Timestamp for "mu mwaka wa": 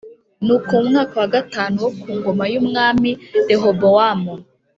0.81-1.29